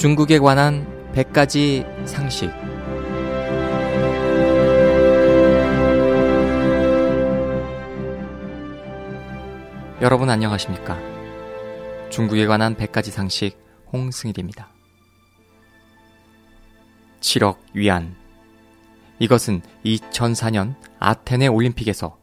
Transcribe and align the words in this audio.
중국에 0.00 0.38
관한 0.38 0.86
100가지 1.12 1.84
상식. 2.06 2.50
여러분 10.00 10.30
안녕하십니까? 10.30 10.98
중국에 12.08 12.46
관한 12.46 12.76
100가지 12.76 13.10
상식 13.10 13.58
홍승일입니다. 13.92 14.70
7억 17.20 17.58
위안. 17.74 18.19
이것은 19.20 19.60
2004년 19.84 20.74
아테네 20.98 21.46
올림픽에서 21.46 22.18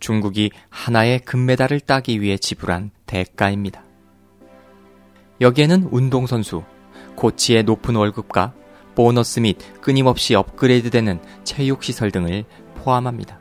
중국이 0.00 0.50
하나의 0.70 1.20
금메달을 1.20 1.80
따기 1.80 2.20
위해 2.22 2.38
지불한 2.38 2.90
대가입니다. 3.04 3.84
여기에는 5.42 5.88
운동선수, 5.92 6.64
코치의 7.16 7.64
높은 7.64 7.94
월급과 7.94 8.54
보너스 8.94 9.40
및 9.40 9.58
끊임없이 9.82 10.34
업그레이드되는 10.34 11.20
체육시설 11.44 12.10
등을 12.10 12.44
포함합니다. 12.76 13.38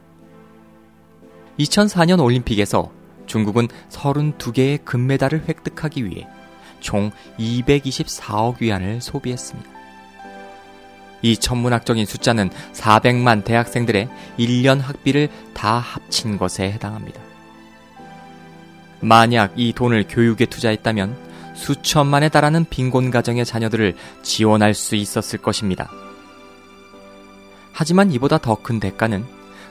2004년 1.58 2.22
올림픽에서 2.22 2.92
중국은 3.26 3.70
32개의 3.90 4.84
금메달을 4.84 5.48
획득하기 5.48 6.06
위해 6.06 6.28
총 6.82 7.12
224억 7.38 8.62
위안을 8.62 9.00
소비했습니다. 9.00 9.79
이 11.22 11.38
천문학적인 11.38 12.06
숫자는 12.06 12.50
400만 12.74 13.44
대학생들의 13.44 14.10
1년 14.38 14.80
학비를 14.80 15.30
다 15.54 15.78
합친 15.78 16.38
것에 16.38 16.72
해당합니다. 16.72 17.22
만약 19.02 19.54
이 19.56 19.74
돈을 19.74 20.06
교육에 20.10 20.46
투자했다면 20.46 21.30
수천만에 21.56 22.30
달하는 22.30 22.66
빈곤 22.70 23.12
가정의 23.12 23.46
자녀들을 23.46 23.96
지원할 24.24 24.74
수 24.74 24.96
있었을 24.96 25.40
것입니다. 25.40 25.90
하지만 27.74 28.12
이보다 28.12 28.38
더 28.38 28.56
큰 28.56 28.80
대가는 28.80 29.26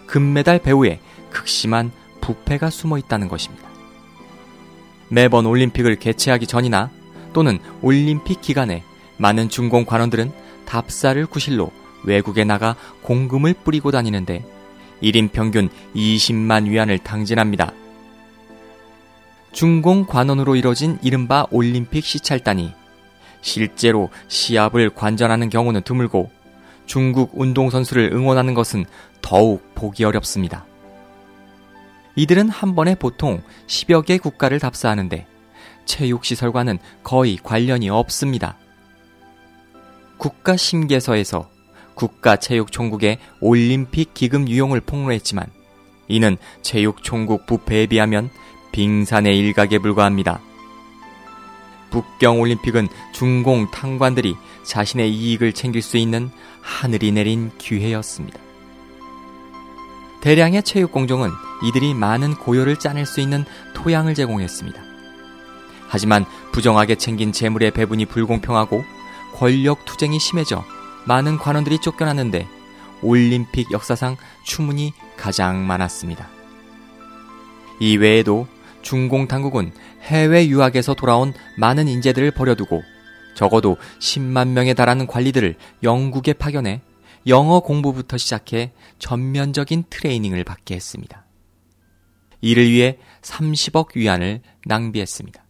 금메달 0.06 0.60
배후에 0.60 1.00
극심한 1.30 1.92
부패가 2.20 2.70
숨어 2.70 2.98
있다는 2.98 3.28
것입니다. 3.28 3.68
매번 5.08 5.46
올림픽을 5.46 5.96
개최하기 5.96 6.46
전이나 6.46 6.90
또는 7.32 7.58
올림픽 7.82 8.40
기간에 8.40 8.82
많은 9.18 9.48
중공 9.48 9.84
관원들은 9.84 10.32
답사를 10.68 11.24
구실로 11.26 11.72
외국에 12.04 12.44
나가 12.44 12.76
공금을 13.02 13.54
뿌리고 13.64 13.90
다니는데 13.90 14.44
1인 15.02 15.32
평균 15.32 15.70
20만 15.94 16.68
위안을 16.68 16.98
당진합니다. 16.98 17.72
중공 19.52 20.04
관원으로 20.04 20.56
이뤄진 20.56 20.98
이른바 21.02 21.46
올림픽 21.50 22.04
시찰단이 22.04 22.74
실제로 23.40 24.10
시합을 24.28 24.90
관전하는 24.90 25.48
경우는 25.48 25.82
드물고 25.82 26.30
중국 26.84 27.32
운동선수를 27.34 28.10
응원하는 28.12 28.52
것은 28.52 28.84
더욱 29.22 29.74
보기 29.74 30.04
어렵습니다. 30.04 30.66
이들은 32.14 32.50
한 32.50 32.74
번에 32.74 32.94
보통 32.94 33.42
10여 33.68 34.04
개 34.04 34.18
국가를 34.18 34.58
답사하는데 34.58 35.26
체육시설과는 35.86 36.78
거의 37.02 37.38
관련이 37.42 37.88
없습니다. 37.88 38.58
국가심계서에서 40.18 41.48
국가체육총국의 41.94 43.18
올림픽 43.40 44.14
기금 44.14 44.48
유용을 44.48 44.80
폭로했지만 44.80 45.46
이는 46.08 46.36
체육총국 46.62 47.46
부패에 47.46 47.86
비하면 47.86 48.30
빙산의 48.72 49.38
일각에 49.38 49.78
불과합니다. 49.78 50.40
북경 51.90 52.40
올림픽은 52.40 52.88
중공 53.12 53.70
탕관들이 53.70 54.36
자신의 54.62 55.12
이익을 55.12 55.52
챙길 55.52 55.82
수 55.82 55.96
있는 55.96 56.30
하늘이 56.60 57.12
내린 57.12 57.50
기회였습니다. 57.58 58.38
대량의 60.20 60.62
체육 60.64 60.92
공정은 60.92 61.30
이들이 61.64 61.94
많은 61.94 62.34
고요를 62.34 62.76
짜낼 62.78 63.06
수 63.06 63.20
있는 63.20 63.44
토양을 63.74 64.14
제공했습니다. 64.14 64.82
하지만 65.88 66.26
부정하게 66.52 66.96
챙긴 66.96 67.32
재물의 67.32 67.70
배분이 67.70 68.04
불공평하고 68.06 68.84
권력 69.34 69.84
투쟁이 69.84 70.18
심해져 70.18 70.64
많은 71.06 71.38
관원들이 71.38 71.78
쫓겨났는데 71.78 72.46
올림픽 73.02 73.70
역사상 73.70 74.16
추문이 74.44 74.92
가장 75.16 75.66
많았습니다. 75.66 76.28
이 77.80 77.96
외에도 77.96 78.46
중공 78.82 79.28
당국은 79.28 79.72
해외 80.02 80.46
유학에서 80.48 80.94
돌아온 80.94 81.32
많은 81.56 81.88
인재들을 81.88 82.30
버려두고 82.32 82.82
적어도 83.34 83.76
10만 84.00 84.48
명에 84.48 84.74
달하는 84.74 85.06
관리들을 85.06 85.56
영국에 85.82 86.32
파견해 86.32 86.80
영어 87.26 87.60
공부부터 87.60 88.16
시작해 88.16 88.72
전면적인 88.98 89.84
트레이닝을 89.90 90.44
받게 90.44 90.74
했습니다. 90.74 91.24
이를 92.40 92.70
위해 92.70 92.98
30억 93.22 93.96
위안을 93.96 94.40
낭비했습니다. 94.64 95.44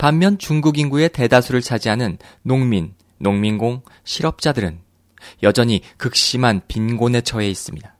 반면 0.00 0.38
중국 0.38 0.78
인구의 0.78 1.10
대다수를 1.10 1.60
차지하는 1.60 2.16
농민, 2.40 2.94
농민공, 3.18 3.82
실업자들은 4.04 4.80
여전히 5.42 5.82
극심한 5.98 6.62
빈곤에 6.68 7.20
처해 7.20 7.50
있습니다. 7.50 7.98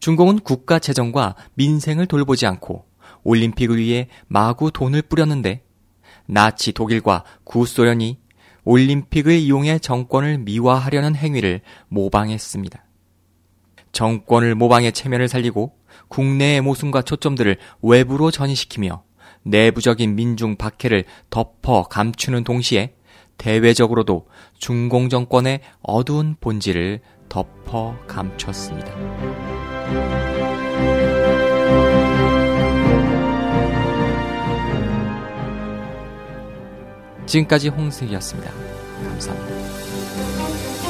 중공은 0.00 0.40
국가 0.40 0.80
재정과 0.80 1.36
민생을 1.54 2.06
돌보지 2.06 2.46
않고 2.46 2.86
올림픽을 3.22 3.78
위해 3.78 4.08
마구 4.26 4.72
돈을 4.72 5.02
뿌렸는데 5.02 5.62
나치 6.26 6.72
독일과 6.72 7.22
구소련이 7.44 8.18
올림픽을 8.64 9.34
이용해 9.34 9.78
정권을 9.78 10.38
미화하려는 10.38 11.14
행위를 11.14 11.60
모방했습니다. 11.86 12.84
정권을 13.92 14.56
모방해 14.56 14.90
체면을 14.90 15.28
살리고 15.28 15.78
국내의 16.08 16.62
모순과 16.62 17.02
초점들을 17.02 17.58
외부로 17.80 18.32
전이시키며 18.32 19.04
내부적인 19.44 20.14
민중 20.14 20.56
박해를 20.56 21.04
덮어 21.30 21.84
감추는 21.84 22.44
동시에 22.44 22.94
대외적으로도 23.38 24.28
중공 24.58 25.08
정권의 25.08 25.60
어두운 25.82 26.36
본질을 26.40 27.00
덮어 27.28 27.96
감췄습니다. 28.06 28.92
지금까지 37.26 37.68
홍승이었습니다. 37.68 38.50
감사합니다. 39.08 40.81